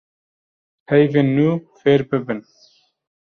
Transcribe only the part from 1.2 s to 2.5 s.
nû fêr bibin